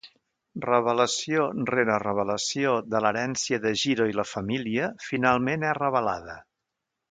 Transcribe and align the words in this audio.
Revelació 0.61 1.43
rere 1.71 1.97
revelació 2.03 2.73
de 2.95 3.03
l'herència 3.07 3.61
de 3.67 3.75
Jiro 3.83 4.09
i 4.15 4.19
la 4.21 4.27
família 4.33 4.91
finalment 5.11 5.71
és 5.71 5.79
revelada. 5.85 6.43